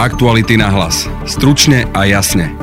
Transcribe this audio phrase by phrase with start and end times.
[0.00, 1.04] Aktuality na hlas.
[1.28, 2.56] Stručne a jasne.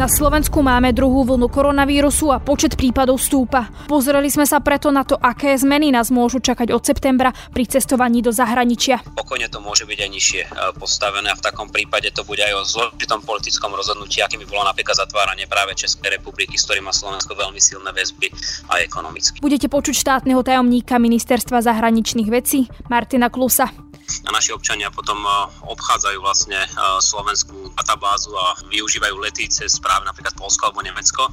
[0.00, 3.68] Na Slovensku máme druhú vlnu koronavírusu a počet prípadov stúpa.
[3.84, 8.24] Pozreli sme sa preto na to, aké zmeny nás môžu čakať od septembra pri cestovaní
[8.24, 9.04] do zahraničia.
[9.04, 10.48] Pokojne to môže byť aj nižšie e,
[10.80, 14.64] postavené a v takom prípade to bude aj o zložitom politickom rozhodnutí, akým by bolo
[14.64, 18.32] napríklad zatváranie práve Českej republiky, s ktorým má Slovensko veľmi silné väzby
[18.72, 19.44] aj ekonomicky.
[19.44, 23.83] Budete počuť štátneho tajomníka ministerstva zahraničných vecí Martina Klusa
[24.24, 25.30] a naši občania potom e,
[25.68, 26.68] obchádzajú vlastne e,
[27.00, 31.28] slovenskú databázu a využívajú lety cez práve napríklad Polsko alebo Nemecko.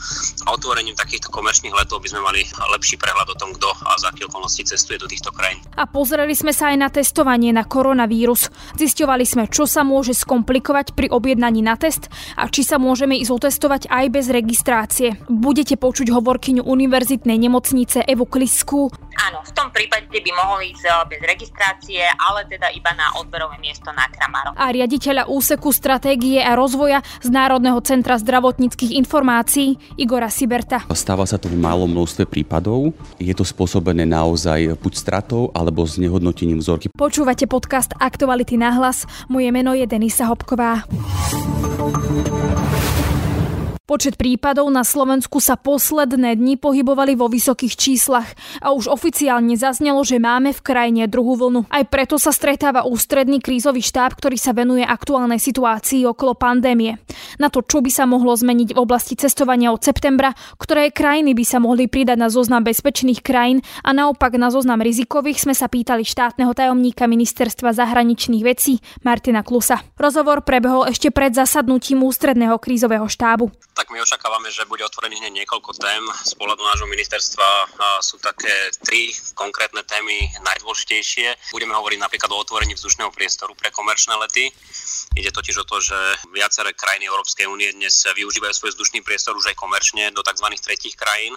[0.46, 2.42] A otvorením takýchto komerčných letov by sme mali
[2.76, 5.64] lepší prehľad o tom, kto a za aké okolnosti cestuje do týchto krajín.
[5.80, 8.52] A pozreli sme sa aj na testovanie na koronavírus.
[8.78, 13.32] Zisťovali sme, čo sa môže skomplikovať pri objednaní na test a či sa môžeme ísť
[13.32, 15.08] otestovať aj bez registrácie.
[15.28, 18.92] Budete počuť hovorkyňu univerzitnej nemocnice Evu Klisku.
[19.22, 23.58] Áno, v tom prípade by mohli ísť eh, bez registrácie, ale teda iba na odberové
[23.58, 24.54] miesto na Kramaro.
[24.54, 30.86] A riaditeľa úseku stratégie a rozvoja z Národného centra zdravotníckých informácií Igora Siberta.
[30.94, 32.94] Stáva sa to v malom množstve prípadov.
[33.18, 36.94] Je to spôsobené naozaj buď stratou alebo s nehodnotením vzorky.
[36.94, 39.10] Počúvate podcast Aktuality na hlas.
[39.32, 40.86] Moje meno je Denisa Hopková.
[43.92, 48.30] Počet prípadov na Slovensku sa posledné dni pohybovali vo vysokých číslach
[48.64, 51.68] a už oficiálne zaznelo, že máme v krajine druhú vlnu.
[51.68, 57.04] Aj preto sa stretáva ústredný krízový štáb, ktorý sa venuje aktuálnej situácii okolo pandémie.
[57.36, 61.44] Na to, čo by sa mohlo zmeniť v oblasti cestovania od septembra, ktoré krajiny by
[61.44, 66.08] sa mohli pridať na zoznam bezpečných krajín a naopak na zoznam rizikových, sme sa pýtali
[66.08, 69.84] štátneho tajomníka ministerstva zahraničných vecí Martina Klusa.
[70.00, 73.52] Rozhovor prebehol ešte pred zasadnutím ústredného krízového štábu
[73.82, 76.06] tak my očakávame, že bude otvorených hneď niekoľko tém.
[76.22, 77.50] Z pohľadu nášho ministerstva
[78.06, 81.50] sú také tri konkrétne témy najdôležitejšie.
[81.50, 84.54] Budeme hovoriť napríklad o otvorení vzdušného priestoru pre komerčné lety.
[85.18, 85.98] Ide totiž o to, že
[86.30, 90.46] viaceré krajiny Európskej únie dnes využívajú svoj vzdušný priestor už aj komerčne do tzv.
[90.62, 91.34] tretích krajín.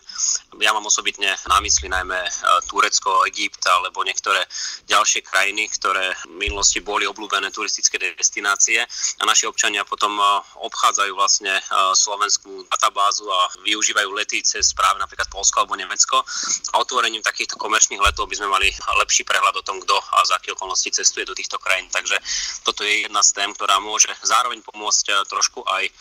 [0.60, 2.30] Ja mám osobitne na mysli najmä e,
[2.68, 4.44] Turecko, Egypt alebo niektoré
[4.84, 8.84] ďalšie krajiny, ktoré v minulosti boli obľúbené turistické destinácie
[9.18, 10.24] a naši občania potom e,
[10.60, 11.62] obchádzajú vlastne e,
[11.96, 16.24] Slovensko slovenskú databázu a využívajú lety cez práve napríklad Polsko alebo Nemecko.
[16.72, 20.40] A otvorením takýchto komerčných letov by sme mali lepší prehľad o tom, kto a za
[20.40, 21.92] aké okolnosti cestuje do týchto krajín.
[21.92, 22.16] Takže
[22.64, 25.92] toto je jedna z tém, ktorá môže zároveň pomôcť eh, trošku aj eh,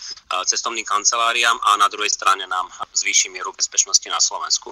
[0.47, 4.71] cestovným kanceláriám a na druhej strane nám zvýši mieru bezpečnosti na Slovensku.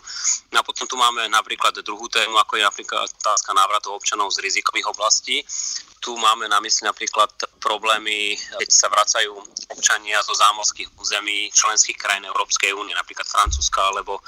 [0.55, 4.39] No a potom tu máme napríklad druhú tému, ako je napríklad otázka návratu občanov z
[4.39, 5.43] rizikových oblastí.
[5.99, 7.29] Tu máme na mysli napríklad
[7.61, 9.37] problémy, keď sa vracajú
[9.69, 14.19] občania zo zámorských území členských krajín Európskej únie, napríklad Francúzska alebo,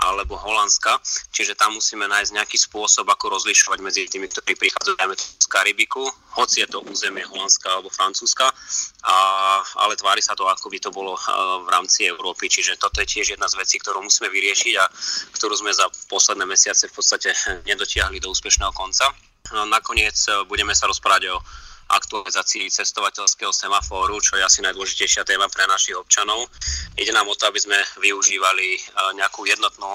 [0.00, 0.98] alebo Holandska.
[1.30, 6.08] Čiže tam musíme nájsť nejaký spôsob, ako rozlišovať medzi tými, ktorí prichádzajú z Karibiku,
[6.40, 8.48] hoci je to územie Holandska alebo Francúzska,
[9.04, 9.16] a,
[9.84, 11.14] ale tvári sa to, ako by to bolo
[11.64, 12.48] v rámci Európy.
[12.48, 14.88] Čiže toto je tiež jedna z vecí, ktorú musíme vyriešiť a
[15.36, 17.36] ktorú sme za posledné mesiace v podstate
[17.68, 19.12] nedotiahli do úspešného konca.
[19.50, 21.36] No, nakoniec e, budeme sa rozprávať o
[21.90, 26.46] aktualizácii cestovateľského semafóru, čo je asi najdôležitejšia téma pre našich občanov.
[26.94, 28.80] Ide nám o to, aby sme využívali e,
[29.18, 29.90] nejakú jednotnú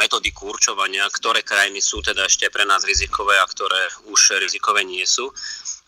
[0.00, 5.04] metodiku určovania, ktoré krajiny sú teda ešte pre nás rizikové a ktoré už rizikové nie
[5.04, 5.28] sú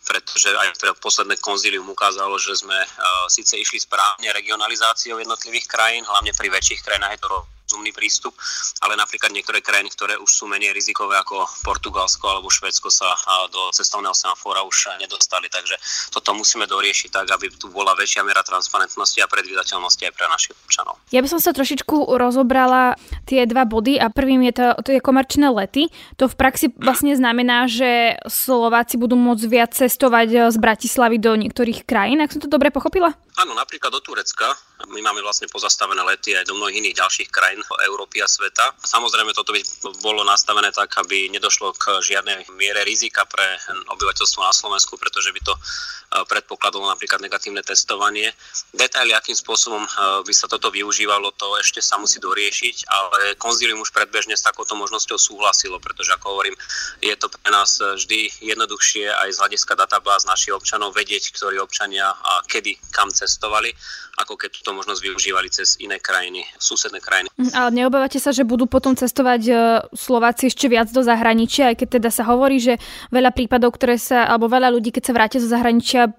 [0.07, 6.07] pretože aj pre posledné konzílium ukázalo, že sme uh, síce išli správne regionalizáciou jednotlivých krajín,
[6.07, 8.39] hlavne pri väčších krajinách je to rozumný prístup,
[8.87, 13.11] ale napríklad niektoré krajiny, ktoré už sú menej rizikové ako Portugalsko alebo Švedsko sa
[13.51, 15.51] do cestovného semafóra už nedostali.
[15.51, 15.75] Takže
[16.15, 20.55] toto musíme doriešiť tak, aby tu bola väčšia miera transparentnosti a predvydateľnosti aj pre našich
[20.55, 21.03] občanov.
[21.11, 22.95] Ja by som sa trošičku rozobrala
[23.27, 25.91] tie dva body a prvým je to, to je komerčné lety.
[26.23, 31.83] To v praxi vlastne znamená, že Slováci budú môcť viac cestovať z Bratislavy do niektorých
[31.83, 33.11] krajín, ak som to dobre pochopila?
[33.43, 34.55] Áno, napríklad do Turecka.
[34.77, 38.77] My máme vlastne pozastavené lety aj do mnohých iných ďalších krajín Európy a sveta.
[38.85, 39.65] Samozrejme, toto by
[40.05, 43.57] bolo nastavené tak, aby nedošlo k žiadnej miere rizika pre
[43.89, 48.29] obyvateľstvo na Slovensku, pretože by to eh, predpokladalo napríklad negatívne testovanie.
[48.77, 49.91] Detaily, akým spôsobom eh,
[50.21, 54.77] by sa toto využívalo, to ešte sa musí doriešiť, ale konzílium už predbežne s takouto
[54.77, 56.57] možnosťou súhlasilo, pretože ako hovorím,
[57.01, 62.13] je to pre nás vždy jednoduchšie aj z hľadiska databáz našich občanov vedieť, ktorí občania
[62.13, 63.73] a kedy kam cestovali,
[64.21, 67.31] ako keď túto možnosť využívali cez iné krajiny, susedné krajiny.
[67.39, 69.55] Mm, ale neobávate sa, že budú potom cestovať e,
[69.95, 72.83] Slováci ešte viac do zahraničia, aj keď teda sa hovorí, že
[73.15, 76.11] veľa prípadov, ktoré sa, alebo veľa ľudí, keď sa vrátia zo zahraničia,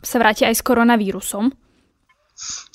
[0.00, 1.52] sa vrátia aj s koronavírusom?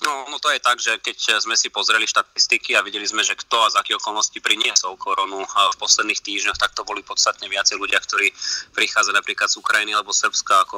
[0.07, 3.35] No, no to je tak, že keď sme si pozreli štatistiky a videli sme, že
[3.35, 7.75] kto a z akých okolností priniesol koronu v posledných týždňoch, tak to boli podstatne viacej
[7.75, 8.31] ľudia, ktorí
[8.71, 10.77] prichádzali napríklad z Ukrajiny alebo Srbska, ako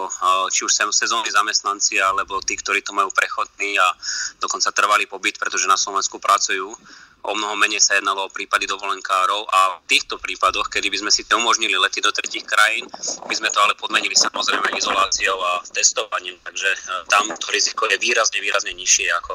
[0.50, 3.94] či už sezónni zamestnanci, alebo tí, ktorí to majú prechodný a
[4.42, 6.74] dokonca trvalý pobyt, pretože na Slovensku pracujú.
[7.22, 11.12] O mnoho menej sa jednalo o prípady dovolenkárov a v týchto prípadoch, kedy by sme
[11.13, 12.89] si to umožnili lety do tretich krajín,
[13.30, 16.77] by sme to ale podmenili samozrejme izoláciou a testovaním, takže e,
[17.13, 19.33] tam to riziko je výrazne, výrazne nižšie ako,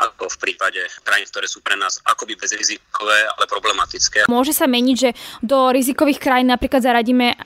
[0.00, 4.28] ako v prípade krajín, ktoré sú pre nás akoby bezrizikové, ale problematické.
[4.30, 5.10] Môže sa meniť, že
[5.42, 7.36] do rizikových krajín napríklad zaradíme e,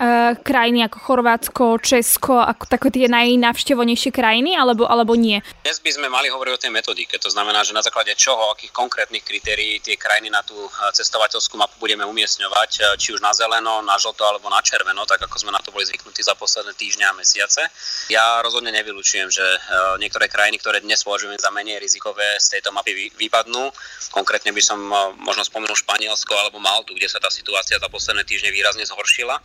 [0.42, 5.40] krajiny ako Chorvátsko, Česko, ako také tie najnavštevonejšie krajiny, alebo, alebo nie?
[5.64, 8.72] Dnes by sme mali hovoriť o tej metodike, to znamená, že na základe čoho, akých
[8.74, 13.32] konkrétnych kritérií tie krajiny na tú eh, cestovateľskú mapu budeme umiestňovať, eh, či už na
[13.32, 16.74] zeleno, na žlto alebo na červeno, tak ako sme na to boli zvyknutí za posledné
[16.74, 17.68] týždne a mesiace.
[18.08, 19.60] Ja rozhodne nevylučujem, že eh,
[20.02, 23.68] niektoré krajiny, ktoré dnes považujeme za menej rizikové, z tejto mapy vypadnú.
[24.08, 24.80] Konkrétne by som
[25.20, 29.36] možno spomenul Španielsko alebo Maltu, kde sa tá situácia za posledné týždne výrazne zhoršila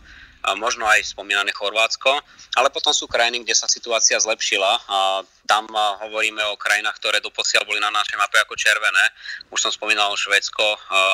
[0.60, 2.12] možno aj spomínané Chorvátsko,
[2.60, 4.80] ale potom sú krajiny, kde sa situácia zlepšila.
[5.44, 5.68] Tam
[6.08, 9.04] hovoríme o krajinách, ktoré doposiaľ boli na našej mape ako červené.
[9.52, 10.64] Už som spomínal Švedsko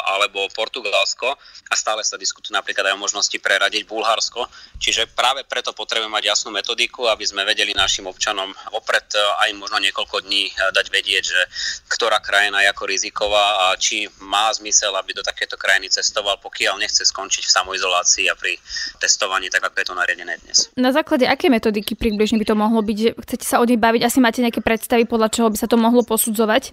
[0.07, 1.35] alebo Portugalsko
[1.67, 4.47] a stále sa diskutuje napríklad aj o možnosti preradiť Bulharsko.
[4.79, 9.03] Čiže práve preto potrebujeme mať jasnú metodiku, aby sme vedeli našim občanom opred
[9.43, 11.43] aj možno niekoľko dní dať vedieť, že
[11.91, 16.79] ktorá krajina je ako riziková a či má zmysel, aby do takéto krajiny cestoval, pokiaľ
[16.79, 18.55] nechce skončiť v samoizolácii a pri
[19.03, 19.20] testovaní,
[19.53, 20.73] tak ako je to nariadené dnes.
[20.81, 23.21] Na základe aké metodiky približne by to mohlo byť?
[23.21, 26.01] Chcete sa o nej baviť asi máte nejaké predstavy, podľa čoho by sa to mohlo
[26.01, 26.73] posudzovať?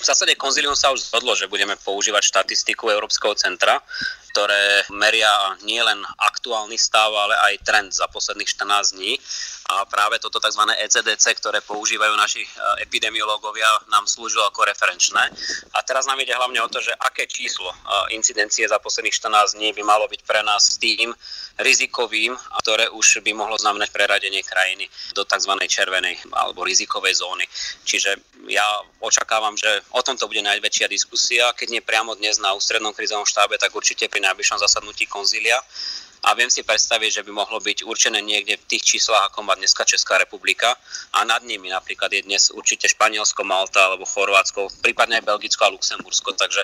[0.00, 3.84] V zásade konzilium sa už zhodlo, že budeme používať štatistiku Európskeho centra,
[4.30, 5.30] ktoré meria
[5.66, 6.00] nielen
[6.30, 9.18] aktuálny stav, ale aj trend za posledných 14 dní.
[9.70, 10.66] A práve toto tzv.
[10.66, 12.48] ECDC, ktoré používajú naši e,
[12.82, 15.30] epidemiológovia, nám slúžilo ako referenčné.
[15.74, 17.76] A teraz nám ide hlavne o to, že aké číslo e,
[18.18, 21.14] incidencie za posledných 14 dní by malo byť pre nás tým
[21.60, 22.34] rizikovým,
[22.64, 25.52] ktoré už by mohlo znamenať preradenie krajiny do tzv.
[25.68, 27.44] červenej alebo rizikovej zóny.
[27.84, 28.16] Čiže
[28.48, 28.64] ja
[28.98, 33.60] očakávam, že o tomto bude najväčšia diskusia, keď nie priamo dnes na ústrednom krizovom štábe,
[33.60, 35.58] tak určite pri najbližšom zasadnutí konzília
[36.20, 39.56] a viem si predstaviť, že by mohlo byť určené niekde v tých číslach, ako má
[39.56, 40.76] dneska Česká republika
[41.16, 45.72] a nad nimi napríklad je dnes určite Španielsko, Malta alebo Chorvátsko, prípadne aj Belgicko a
[45.72, 46.60] Luxembursko, takže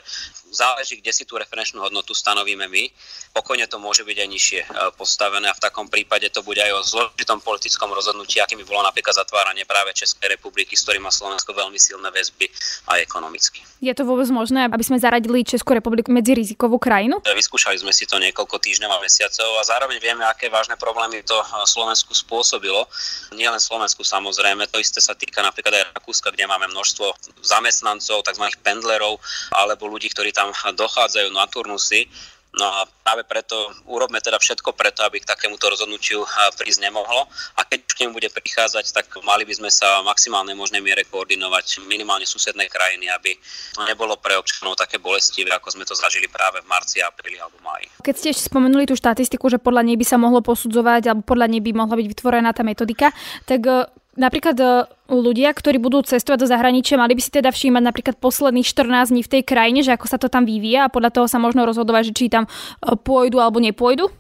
[0.53, 2.85] záleží, kde si tú referenčnú hodnotu stanovíme my.
[3.33, 4.67] Pokojne to môže byť aj nižšie e,
[4.97, 8.81] postavené a v takom prípade to bude aj o zložitom politickom rozhodnutí, akým by bolo
[8.85, 12.49] napríklad zatváranie práve Českej republiky, s ktorým má Slovensko veľmi silné väzby
[12.93, 13.61] aj ekonomicky.
[13.85, 17.21] Je to vôbec možné, aby sme zaradili Českú republiku medzi rizikovú krajinu?
[17.21, 21.37] Vyskúšali sme si to niekoľko týždňov a mesiacov a zároveň vieme, aké vážne problémy to
[21.39, 22.91] eh, Slovensku spôsobilo.
[23.39, 27.15] Nie len Slovensku samozrejme, to isté sa týka napríklad aj Rakúska, kde máme množstvo
[27.47, 28.47] zamestnancov, tzv.
[28.67, 29.23] pendlerov
[29.55, 32.11] alebo ľudí, ktorí tam dochádzajú na turnusy
[32.57, 33.53] No a práve preto
[33.85, 36.25] urobme teda všetko preto, aby k takémuto rozhodnutiu
[36.57, 37.29] prísť nemohlo.
[37.61, 41.05] A keď k nemu bude prichádzať, tak mali by sme sa v maximálnej možnej miere
[41.05, 43.37] koordinovať minimálne susedné krajiny, aby
[43.85, 47.93] nebolo pre občanov také bolestivé, ako sme to zažili práve v marci, apríli alebo máji.
[48.01, 51.53] Keď ste ešte spomenuli tú štatistiku, že podľa nej by sa mohlo posudzovať alebo podľa
[51.53, 53.13] nej by mohla byť vytvorená tá metodika,
[53.45, 53.69] tak
[54.19, 54.67] napríklad e,
[55.13, 59.23] ľudia, ktorí budú cestovať do zahraničia, mali by si teda všímať napríklad posledných 14 dní
[59.23, 62.11] v tej krajine, že ako sa to tam vyvíja a podľa toho sa možno rozhodovať,
[62.11, 62.51] že či tam e,
[62.99, 64.11] pôjdu alebo nepôjdu?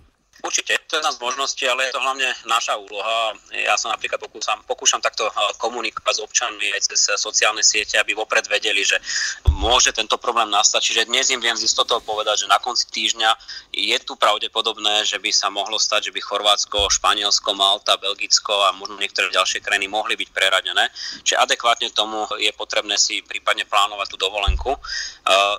[0.45, 3.35] Určite, to je jedna z možností, ale je to hlavne naša úloha.
[3.53, 5.27] Ja sa napríklad pokúšam, pokúšam takto
[5.59, 9.01] komunikovať s občanmi aj cez sociálne siete, aby vopred vedeli, že
[9.57, 10.81] môže tento problém nastať.
[10.83, 13.31] Čiže dnes im viem z istotou povedať, že na konci týždňa
[13.75, 18.77] je tu pravdepodobné, že by sa mohlo stať, že by Chorvátsko, Španielsko, Malta, Belgicko a
[18.77, 20.91] možno niektoré ďalšie krajiny mohli byť preradené.
[21.27, 24.79] Čiže adekvátne tomu je potrebné si prípadne plánovať tú dovolenku.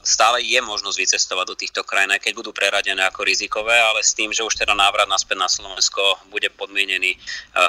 [0.04, 4.16] Stále je možnosť vycestovať do týchto krajín, aj keď budú preradené ako rizikové, ale s
[4.16, 6.02] tým, že už teda návrat naspäť na Slovensko
[6.34, 7.18] bude podmienený e,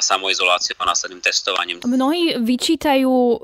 [0.00, 1.78] samoizoláciou a následným testovaním.
[1.85, 3.37] Mnohí vyčítajú, e,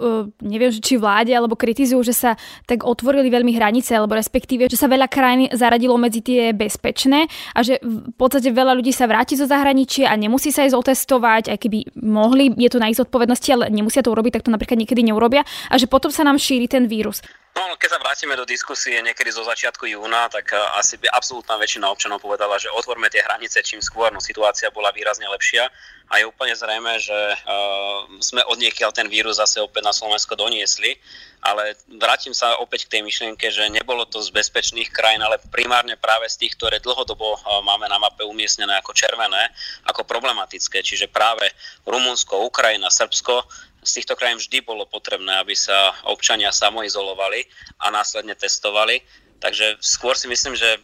[0.47, 2.31] neviem, či vláde, alebo kritizujú, že sa
[2.65, 7.61] tak otvorili veľmi hranice, alebo respektíve, že sa veľa krajín zaradilo medzi tie bezpečné a
[7.61, 11.59] že v podstate veľa ľudí sa vráti zo zahraničia a nemusí sa ísť otestovať, aj
[11.61, 15.03] keby mohli, je to na ich zodpovednosti, ale nemusia to urobiť, tak to napríklad niekedy
[15.05, 17.21] neurobia a že potom sa nám šíri ten vírus.
[17.55, 21.55] No, keď sa vrátime do diskusie niekedy zo začiatku júna, tak eh, asi by absolútna
[21.55, 25.71] väčšina občanov povedala, že otvorme tie hranice čím skôr, no situácia bola výrazne lepšia.
[26.13, 28.61] A je úplne zrejme, že uh, sme od
[28.93, 31.01] ten vírus zase opäť na Slovensko doniesli,
[31.41, 35.97] ale vrátim sa opäť k tej myšlienke, že nebolo to z bezpečných krajín, ale primárne
[35.97, 39.49] práve z tých, ktoré dlhodobo uh, máme na mape umiestnené ako červené,
[39.89, 41.49] ako problematické, čiže práve
[41.89, 43.41] Rumunsko, Ukrajina, Srbsko
[43.85, 47.45] z týchto krajín vždy bolo potrebné, aby sa občania samoizolovali
[47.85, 49.05] a následne testovali.
[49.41, 50.81] Takže skôr si myslím, že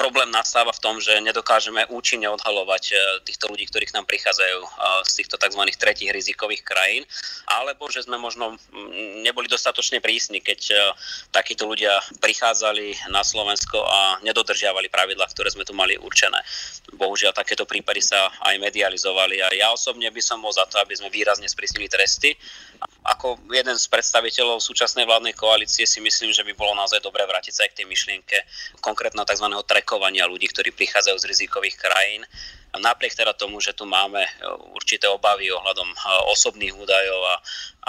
[0.00, 2.94] problém nastáva v tom, že nedokážeme účinne odhalovať e,
[3.28, 4.68] týchto ľudí, ktorí k nám prichádzajú e,
[5.04, 5.60] z týchto tzv.
[5.76, 7.04] tretich rizikových krajín,
[7.44, 8.56] alebo že sme možno
[9.20, 10.74] neboli dostatočne prísni, keď e,
[11.36, 16.40] takíto ľudia prichádzali na Slovensko a nedodržiavali pravidlá, ktoré sme tu mali určené.
[16.96, 20.96] Bohužiaľ, takéto prípady sa aj medializovali a ja osobne by som bol za to, aby
[20.96, 22.32] sme výrazne sprísnili tresty.
[23.04, 27.52] Ako jeden z predstaviteľov súčasnej vládnej koalície si myslím, že by bolo naozaj dobré vrátiť
[27.52, 28.36] sa aj k tej myšlienke
[28.80, 29.44] konkrétneho tzv.
[29.68, 32.22] treku očakovania ľudí, ktorí prichádzajú z rizikových krajín.
[32.78, 34.30] Napriek teda tomu, že tu máme e,
[34.70, 35.96] určité obavy ohľadom e,
[36.30, 37.36] osobných údajov a,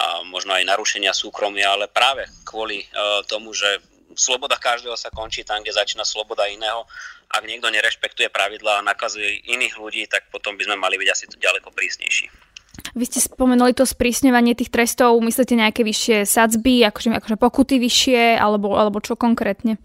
[0.02, 2.86] a možno aj narušenia súkromia, ale práve kvôli e,
[3.30, 3.78] tomu, že
[4.18, 6.90] sloboda každého sa končí tam, kde začína sloboda iného.
[7.30, 11.26] Ak niekto nerešpektuje pravidlá a nakazuje iných ľudí, tak potom by sme mali byť asi
[11.38, 12.51] ďaleko prísnejší.
[12.96, 15.20] Vy ste spomenuli to sprísňovanie tých trestov.
[15.20, 19.80] Myslíte nejaké vyššie sadzby, akože, akože pokuty vyššie, alebo, alebo čo konkrétne?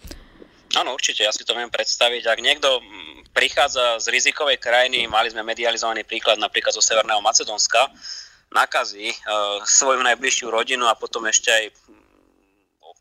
[0.74, 2.22] Áno, určite, ja si to viem predstaviť.
[2.26, 7.86] Ak niekto mm, prichádza z rizikovej krajiny, mali sme medializovaný príklad napríklad zo Severného Macedónska,
[8.50, 9.16] nakazí e,
[9.62, 12.02] svoju najbližšiu rodinu a potom ešte aj mm,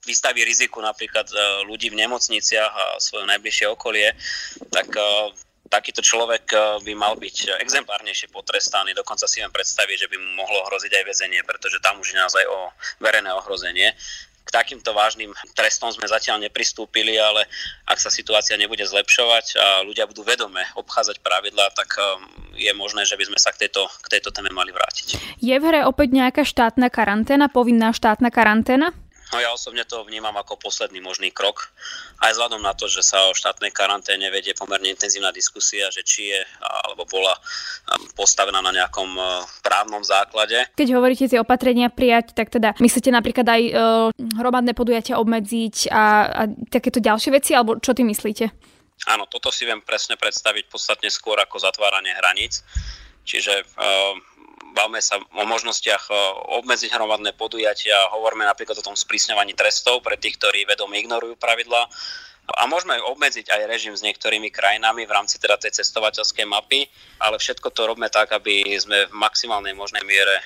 [0.06, 4.14] vystaví riziku napríklad e, ľudí v nemocniciach a svoje najbližšie okolie,
[4.70, 5.02] tak e,
[5.76, 8.96] takýto človek e, by mal byť exemplárnejšie potrestaný.
[8.96, 12.22] Dokonca si viem predstaviť, že by mu mohlo hroziť aj väzenie, pretože tam už je
[12.22, 12.72] naozaj o
[13.04, 13.92] verejné ohrozenie
[14.46, 17.50] k takýmto vážnym trestom sme zatiaľ nepristúpili, ale
[17.90, 22.22] ak sa situácia nebude zlepšovať a ľudia budú vedome obchádzať pravidlá, tak um,
[22.54, 25.18] je možné, že by sme sa k tejto, k tejto téme mali vrátiť.
[25.42, 28.94] Je v hre opäť nejaká štátna karanténa, povinná štátna karanténa?
[29.34, 31.74] No ja osobne to vnímam ako posledný možný krok.
[32.22, 36.30] Aj vzhľadom na to, že sa o štátnej karanténe vedie pomerne intenzívna diskusia, že či
[36.30, 40.70] je alebo bola um, postavená na nejakom uh, právnom základe.
[40.78, 43.76] Keď hovoríte tie opatrenia prijať, tak teda myslíte napríklad aj uh,
[44.38, 48.46] hromadné podujatia obmedziť a, a takéto ďalšie veci, alebo čo ty myslíte?
[49.12, 52.64] Áno, toto si viem presne predstaviť podstatne skôr ako zatváranie hraníc.
[53.26, 54.14] Čiže uh,
[54.76, 56.12] bavme sa o možnostiach
[56.60, 61.88] obmedziť hromadné podujatia, hovoríme napríklad o tom sprísňovaní trestov pre tých, ktorí vedome ignorujú pravidla
[62.46, 66.86] a môžeme obmedziť aj režim s niektorými krajinami v rámci teda tej cestovateľskej mapy,
[67.18, 70.46] ale všetko to robíme tak, aby sme v maximálnej možnej miere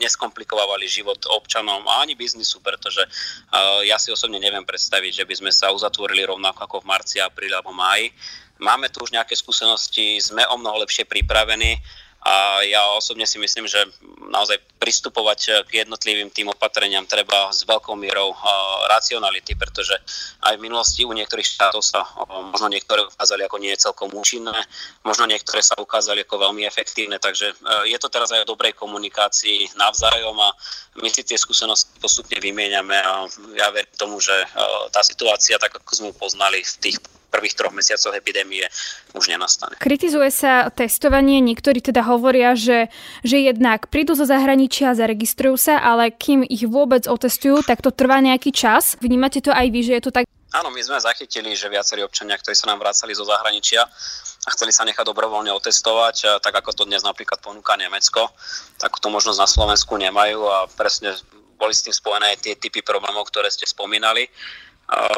[0.00, 3.04] neskomplikovali život občanom a ani biznisu, pretože
[3.84, 7.52] ja si osobne neviem predstaviť, že by sme sa uzatvorili rovnako ako v marci, apríli
[7.52, 8.16] alebo máji.
[8.56, 11.76] Máme tu už nejaké skúsenosti, sme o mnoho lepšie pripravení
[12.24, 13.78] a ja osobne si myslím, že
[14.32, 18.34] naozaj pristupovať k jednotlivým tým opatreniam treba s veľkou mierou
[18.90, 19.94] racionality, pretože
[20.42, 22.02] aj v minulosti u niektorých štátov sa
[22.50, 24.56] možno niektoré ukázali ako nie celkom účinné,
[25.06, 27.54] možno niektoré sa ukázali ako veľmi efektívne, takže e,
[27.94, 30.50] je to teraz aj o dobrej komunikácii navzájom a
[30.98, 34.46] my si tie skúsenosti postupne vymieňame a ja verím tomu, že e,
[34.90, 36.98] tá situácia, tak ako sme ju poznali v tých
[37.36, 38.64] prvých troch mesiacoch epidémie
[39.12, 39.76] už nenastane.
[39.76, 42.88] Kritizuje sa testovanie, niektorí teda hovoria, že,
[43.20, 48.24] že jednak prídu zo zahraničia, zaregistrujú sa, ale kým ich vôbec otestujú, tak to trvá
[48.24, 48.96] nejaký čas.
[49.04, 50.24] Vnímate to aj vy, že je to tak?
[50.56, 53.84] Áno, my sme zachytili, že viacerí občania, ktorí sa nám vracali zo zahraničia
[54.46, 58.32] a chceli sa nechať dobrovoľne otestovať, tak ako to dnes napríklad ponúka Nemecko,
[58.80, 61.12] takúto možnosť na Slovensku nemajú a presne
[61.58, 64.28] boli s tým spojené tie typy problémov, ktoré ste spomínali.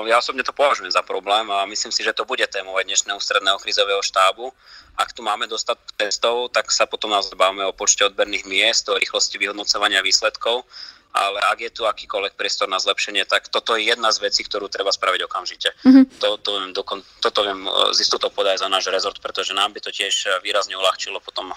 [0.09, 3.21] Ja osobne to považujem za problém a myslím si, že to bude témou aj dnešného
[3.21, 4.49] ústredného krizového štábu.
[4.97, 8.97] Ak tu máme dostať testov, tak sa potom naozaj bavíme o počte odberných miest, o
[8.97, 10.65] rýchlosti vyhodnocovania výsledkov,
[11.13, 14.73] ale ak je tu akýkoľvek priestor na zlepšenie, tak toto je jedna z vecí, ktorú
[14.73, 15.69] treba spraviť okamžite.
[15.85, 16.05] Mm-hmm.
[16.21, 19.77] To, to, viem, dokon, toto viem e, z istotou podať za náš rezort, pretože nám
[19.77, 21.53] by to tiež výrazne uľahčilo potom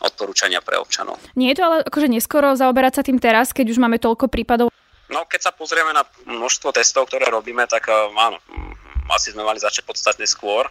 [0.00, 1.20] odporúčania pre občanov.
[1.36, 4.72] Nie je to ale akože neskoro zaoberať sa tým teraz, keď už máme toľko prípadov
[5.10, 9.42] No keď sa pozrieme na množstvo testov, ktoré robíme, tak eh, áno, mm, asi sme
[9.42, 10.70] mali začať podstatne skôr.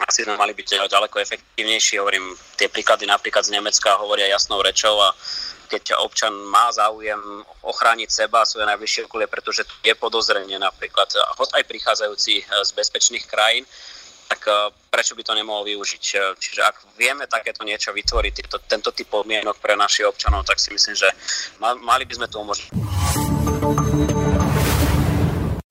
[0.00, 2.00] Asi sme mali byť eh, ďaleko efektívnejší.
[2.00, 5.12] Hovorím, tie príklady napríklad z Nemecka hovoria jasnou rečou a
[5.70, 7.20] keď občan má záujem
[7.62, 13.28] ochrániť seba a svoje najbližšie okolie, pretože je podozrenie napríklad aj prichádzajúci eh, z bezpečných
[13.28, 13.68] krajín,
[14.30, 14.46] tak
[14.86, 16.02] prečo by to nemohol využiť?
[16.38, 20.70] Čiže ak vieme takéto niečo vytvoriť, tento, tento typ podmienok pre našich občanov, tak si
[20.70, 21.10] myslím, že
[21.58, 22.70] mali by sme to umožniť.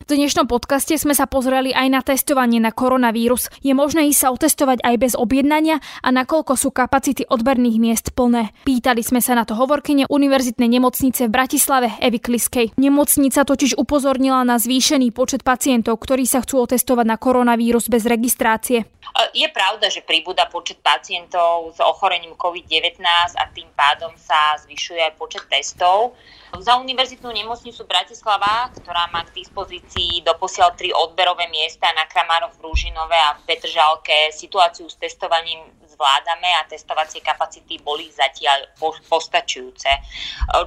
[0.10, 3.46] Dnešnom podcaste sme sa pozreli aj na testovanie na koronavírus.
[3.62, 8.50] Je možné ísť sa otestovať aj bez objednania a nakoľko sú kapacity odberných miest plné.
[8.66, 12.74] Pýtali sme sa na to hovorkyne Univerzitnej nemocnice v Bratislave Evy Kliskej.
[12.82, 18.90] Nemocnica totiž upozornila na zvýšený počet pacientov, ktorí sa chcú otestovať na koronavírus bez registrácie.
[19.38, 22.98] Je pravda, že pribúda počet pacientov s ochorením COVID-19
[23.38, 26.18] a tým pádom sa zvyšuje aj počet testov.
[26.50, 32.64] Za univerzitnú nemocnicu Bratislava, ktorá má k dispozícii doposiaľ tri odberové miesta na Kramároch v
[32.68, 35.62] Rúžinove a v Petržalke, situáciu s testovaním
[36.00, 38.72] zvládame a testovacie kapacity boli zatiaľ
[39.12, 39.92] postačujúce.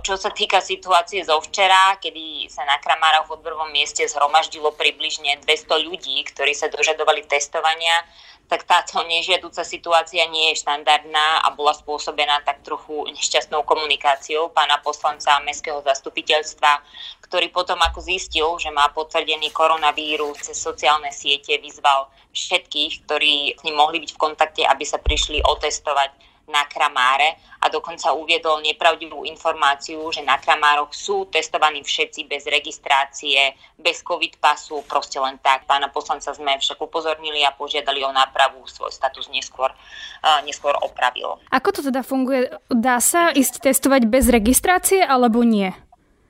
[0.04, 5.40] Čo sa týka situácie zo včera, kedy sa na Kramároch v odborovom mieste zhromaždilo približne
[5.40, 8.04] 200 ľudí, ktorí sa dožadovali testovania,
[8.52, 14.76] tak táto nežiaduca situácia nie je štandardná a bola spôsobená tak trochu nešťastnou komunikáciou pána
[14.84, 16.84] poslanca Mestského zastupiteľstva,
[17.24, 23.64] ktorý potom ako zistil, že má potvrdený koronavírus cez sociálne siete, vyzval všetkých, ktorí s
[23.64, 26.12] ním mohli byť v kontakte, aby sa prišli otestovať
[26.50, 33.54] na Kramáre a dokonca uviedol nepravdivú informáciu, že na Kramároch sú testovaní všetci bez registrácie,
[33.78, 35.64] bez COVID pasu, proste len tak.
[35.70, 41.38] Pána poslanca sme však upozornili a požiadali o nápravu, svoj status neskôr, uh, neskôr opravil.
[41.54, 42.50] Ako to teda funguje?
[42.66, 45.70] Dá sa ísť testovať bez registrácie alebo nie?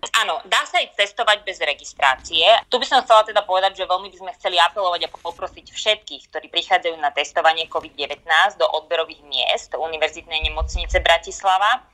[0.03, 2.43] Áno, dá sa ísť testovať bez registrácie.
[2.67, 6.27] Tu by som chcela teda povedať, že veľmi by sme chceli apelovať a poprosiť všetkých,
[6.27, 8.27] ktorí prichádzajú na testovanie COVID-19
[8.59, 11.87] do odberových miest Univerzitnej nemocnice Bratislava,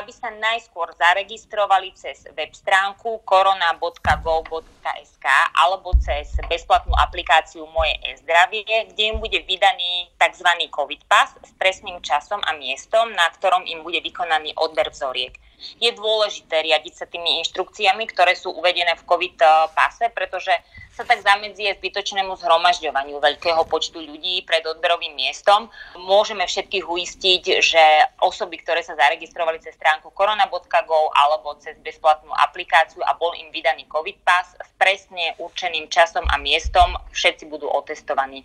[0.00, 5.26] aby sa najskôr zaregistrovali cez web stránku korona.gov.sk
[5.56, 10.48] alebo cez bezplatnú aplikáciu Moje e-zdravie, kde im bude vydaný tzv.
[10.68, 15.36] COVID pas s presným časom a miestom, na ktorom im bude vykonaný odber vzoriek
[15.78, 20.52] je dôležité riadiť sa tými inštrukciami, ktoré sú uvedené v COVID eh, pase, pretože
[20.98, 25.70] sa tak zamedzie zbytočnému zhromažďovaniu veľkého počtu ľudí pred odberovým miestom.
[25.94, 27.82] Môžeme všetkých uistiť, že
[28.18, 33.86] osoby, ktoré sa zaregistrovali cez stránku korona.go alebo cez bezplatnú aplikáciu a bol im vydaný
[33.86, 38.42] COVID pas s presne určeným časom a miestom, všetci budú otestovaní.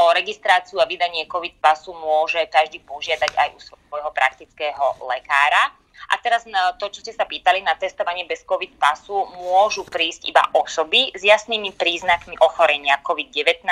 [0.00, 5.76] O registráciu a vydanie COVID pasu môže každý požiadať aj u svojho praktického lekára.
[6.08, 10.24] A teraz na to, čo ste sa pýtali, na testovanie bez COVID pasu môžu prísť
[10.32, 13.68] iba osoby s jasnými príznakmi ochorenia COVID-19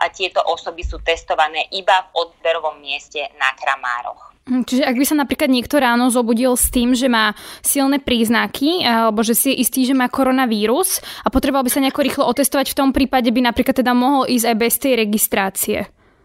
[0.00, 4.34] a tieto osoby sú testované iba v odberovom mieste na Kramároch.
[4.44, 7.32] Hm, čiže ak by sa napríklad niekto ráno zobudil s tým, že má
[7.64, 12.04] silné príznaky, alebo že si je istý, že má koronavírus a potreboval by sa nejako
[12.04, 15.78] rýchlo otestovať, v tom prípade by napríklad teda mohol ísť aj bez tej registrácie.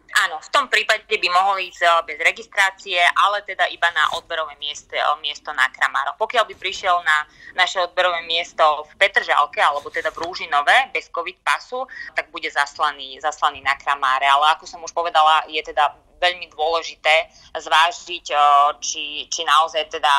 [0.09, 4.57] Áno, v tom prípade by mohol ísť eh, bez registrácie, ale teda iba na odberové
[4.57, 6.17] miesto, eh, miesto na Kramároch.
[6.17, 11.45] Pokiaľ by prišiel na naše odberové miesto v Petržalke, alebo teda v Rúžinove, bez COVID
[11.45, 11.85] pasu,
[12.17, 14.25] tak bude zaslaný, zaslaný na Kramáre.
[14.25, 18.41] Ale ako som už povedala, je teda veľmi dôležité zvážiť, eh,
[18.81, 20.13] či, či naozaj teda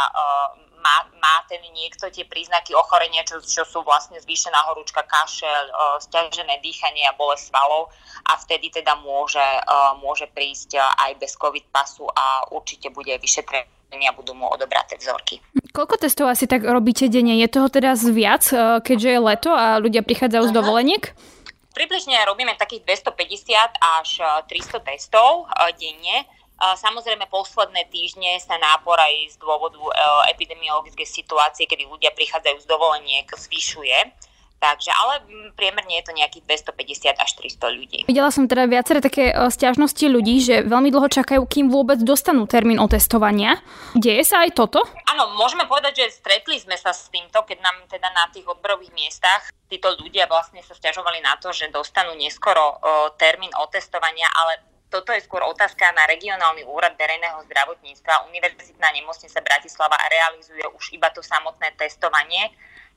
[0.81, 6.59] má, má ten niekto tie príznaky ochorenia, čo, čo sú vlastne zvýšená horúčka, kašel, stiažené
[6.65, 7.93] dýchanie a bolesť svalov
[8.27, 9.45] a vtedy teda môže,
[10.01, 15.39] môže prísť aj bez COVID pasu a určite bude vyšetrenie a budú mu odobraté vzorky.
[15.71, 17.39] Koľko testov asi tak robíte denne?
[17.39, 18.43] Je toho teraz viac,
[18.83, 21.03] keďže je leto a ľudia prichádzajú z dovoleniek?
[21.71, 24.09] Približne robíme takých 250 až
[24.51, 25.47] 300 testov
[25.79, 26.27] denne.
[26.61, 29.93] Samozrejme, posledné týždne sa nápor aj z dôvodu e,
[30.37, 34.29] epidemiologickej situácie, kedy ľudia prichádzajú z dovoleniek, zvyšuje.
[34.61, 35.25] Takže, ale
[35.57, 36.45] priemerne je to nejakých
[36.77, 37.31] 250 až
[37.65, 37.99] 300 ľudí.
[38.05, 42.45] Videla som teda viaceré také e, stiažnosti ľudí, že veľmi dlho čakajú, kým vôbec dostanú
[42.45, 43.57] termín otestovania.
[43.97, 44.85] Deje sa aj toto?
[45.09, 48.93] Áno, môžeme povedať, že stretli sme sa s týmto, keď nám teda na tých odborových
[48.93, 54.27] miestach títo ľudia vlastne sa stiažovali na to, že dostanú neskoro o, e, termín otestovania,
[54.35, 58.27] ale toto je skôr otázka na regionálny úrad verejného zdravotníctva.
[58.27, 62.51] Univerzitná nemocnica Bratislava realizuje už iba to samotné testovanie.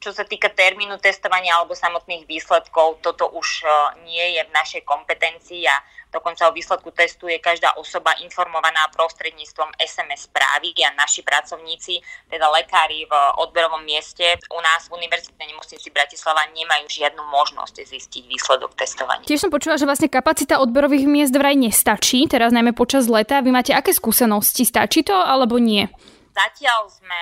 [0.04, 3.68] Čo sa týka termínu testovania alebo samotných výsledkov, toto už e,
[4.04, 5.80] nie je v našej kompetencii a
[6.14, 12.54] Dokonca o výsledku testu je každá osoba informovaná prostredníctvom SMS správy a naši pracovníci, teda
[12.54, 18.78] lekári v odberovom mieste u nás v Univerzitnej nemocnici Bratislava nemajú žiadnu možnosť zistiť výsledok
[18.78, 19.26] testovania.
[19.26, 23.42] Tiež som počula, že vlastne kapacita odberových miest vraj nestačí, teraz najmä počas leta.
[23.42, 24.70] Vy máte aké skúsenosti?
[24.70, 25.90] Stačí to alebo nie?
[26.34, 27.22] Zatiaľ sme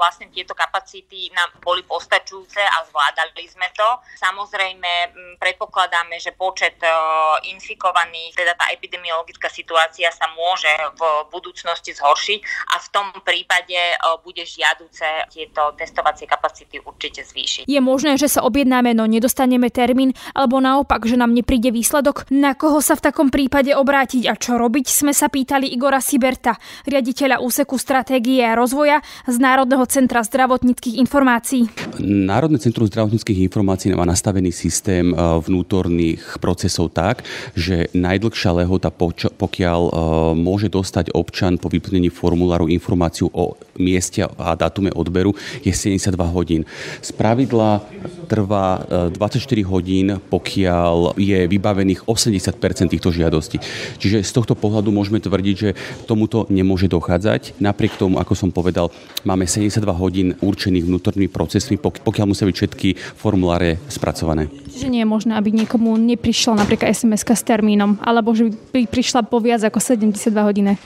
[0.00, 3.84] vlastne tieto kapacity nám boli postačujúce a zvládali sme to.
[4.16, 6.80] Samozrejme predpokladáme, že počet
[7.44, 12.40] infikovaných, teda tá epidemiologická situácia sa môže v budúcnosti zhoršiť
[12.72, 13.76] a v tom prípade
[14.24, 17.64] bude žiaduce tieto testovacie kapacity určite zvýšiť.
[17.68, 22.24] Je možné, že sa objednáme, no nedostaneme termín, alebo naopak, že nám nepríde výsledok?
[22.32, 24.88] Na koho sa v takom prípade obrátiť a čo robiť?
[24.88, 26.56] Sme sa pýtali Igora Siberta,
[26.88, 31.70] riaditeľa úseku stratégie a rozvoja z Národného centra zdravotníckých informácií.
[32.02, 37.22] Národné centrum zdravotníckých informácií má nastavený systém e, vnútorných procesov tak,
[37.54, 39.92] že najdlhšia lehota, pokiaľ e,
[40.36, 46.62] môže dostať občan po vyplnení formuláru informáciu o mieste a datume odberu, je 72 hodín.
[47.00, 47.80] Z pravidla
[48.26, 48.82] trvá
[49.14, 53.62] 24 e, hodín, pokiaľ je vybavených 80% týchto žiadostí.
[53.96, 55.70] Čiže z tohto pohľadu môžeme tvrdiť, že
[56.04, 57.60] tomuto nemôže dochádzať.
[57.62, 58.90] Napriek tomu, ako som povedal,
[59.24, 64.48] máme 72 hodín určených vnútornými procesmi, pokiaľ musia byť všetky formuláre spracované.
[64.78, 69.26] Čiže nie je možné, aby niekomu neprišla napríklad sms s termínom, alebo že by prišla
[69.26, 70.78] po viac ako 72 hodiny.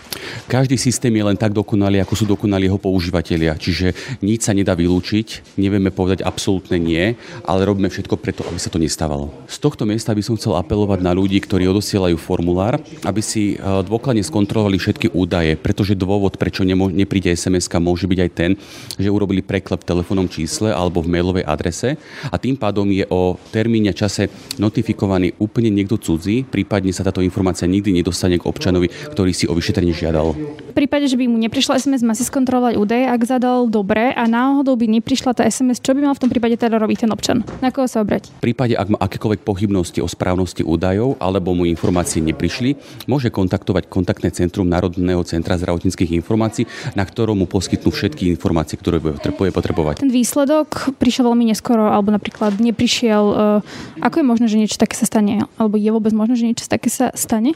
[0.49, 3.59] Každý systém je len tak dokonalý, ako sú dokonalí jeho používateľia.
[3.61, 8.73] Čiže nič sa nedá vylúčiť, nevieme povedať absolútne nie, ale robíme všetko preto, aby sa
[8.73, 9.29] to nestávalo.
[9.45, 13.57] Z tohto miesta by som chcel apelovať na ľudí, ktorí odosielajú formulár, aby si e,
[13.61, 18.51] dôkladne skontrolovali všetky údaje, pretože dôvod, prečo nemo- nepríde sms môže byť aj ten,
[18.97, 21.97] že urobili preklep v telefónnom čísle alebo v mailovej adrese
[22.29, 27.25] a tým pádom je o termíne a čase notifikovaný úplne niekto cudzí, prípadne sa táto
[27.25, 30.35] informácia nikdy nedostane k občanovi, ktorý si o vyšetrenie žiadal.
[30.83, 34.27] V prípade, že by mu neprišla SMS, má si skontrolovať údaje, ak zadal dobre a
[34.27, 37.47] náhodou by neprišla tá SMS, čo by mal v tom prípade teda robiť ten občan?
[37.63, 38.35] Na koho sa obrať?
[38.43, 42.75] V prípade, ak má akékoľvek pochybnosti o správnosti údajov alebo mu informácie neprišli,
[43.07, 46.67] môže kontaktovať kontaktné centrum Národného centra zdravotníckých informácií,
[46.99, 50.03] na ktorom mu poskytnú všetky informácie, ktoré bude potrebovať.
[50.03, 53.25] Ten výsledok prišiel veľmi neskoro, alebo napríklad neprišiel.
[53.63, 55.47] Eh, ako je možné, že niečo také sa stane?
[55.63, 57.55] Alebo je vôbec možné, že niečo také sa stane?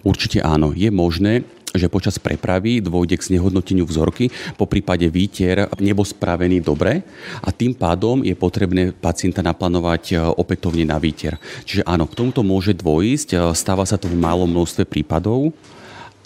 [0.00, 0.72] Určite áno.
[0.72, 7.02] Je možné, že počas prepravy dôjde k znehodnoteniu vzorky, po prípade výtier nebol spravený dobre
[7.42, 11.34] a tým pádom je potrebné pacienta naplánovať e, opätovne na výtier.
[11.66, 15.50] Čiže áno, k tomuto môže dôjsť, e, stáva sa to v malom množstve prípadov,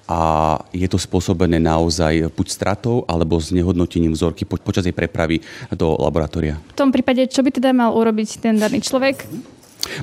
[0.09, 6.57] a je to spôsobené naozaj buď stratou alebo znehodnotením vzorky počas jej prepravy do laboratória.
[6.73, 9.29] V tom prípade, čo by teda mal urobiť ten daný človek?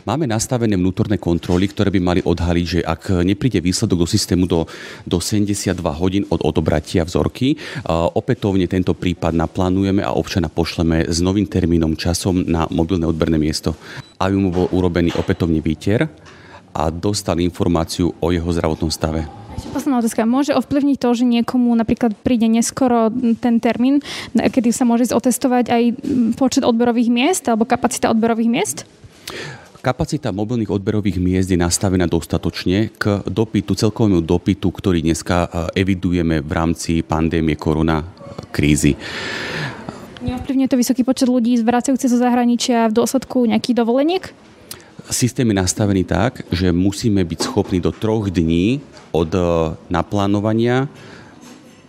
[0.04, 4.66] Máme nastavené vnútorné kontroly, ktoré by mali odhaliť, že ak nepríde výsledok do systému do,
[5.06, 7.58] do 72 hodín od odobratia vzorky,
[7.90, 13.76] opätovne tento prípad naplánujeme a občana pošleme s novým termínom, časom na mobilné odberné miesto,
[14.22, 16.08] aby mu bol urobený opätovne výter
[16.76, 19.24] a dostal informáciu o jeho zdravotnom stave.
[19.72, 20.28] Posledná otázka.
[20.28, 23.08] Môže ovplyvniť to, že niekomu napríklad príde neskoro
[23.40, 24.04] ten termín,
[24.36, 25.84] kedy sa môže otestovať aj
[26.36, 28.78] počet odberových miest alebo kapacita odberových miest?
[29.86, 36.42] Kapacita mobilných odberových miest je nastavená dostatočne k dopytu, celkovému dopytu, ktorý dneska e, evidujeme
[36.42, 38.02] v rámci pandémie korona
[38.50, 38.98] krízy.
[40.26, 44.34] Neovplyvňuje to vysoký počet ľudí zvracajúci zo zahraničia v dôsledku nejakých dovoleniek?
[45.14, 48.82] Systém je nastavený tak, že musíme byť schopní do troch dní
[49.14, 49.42] od e,
[49.94, 50.90] naplánovania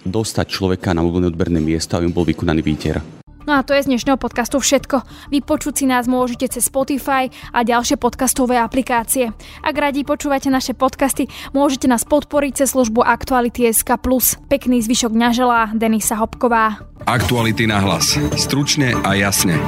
[0.04, 3.15] dostať človeka na mobilné odberné miesto, aby bol vykonaný výter.
[3.46, 5.06] No a to je z dnešného podcastu všetko.
[5.30, 9.30] Vypočuť si nás môžete cez Spotify a ďalšie podcastové aplikácie.
[9.62, 13.86] Ak radi počúvate naše podcasty, môžete nás podporiť cez službu Aktuality.sk+.
[14.50, 16.82] Pekný zvyšok dňa želá Denisa Hopková.
[17.06, 18.18] Aktuality na hlas.
[18.34, 19.62] Stručne a jasne.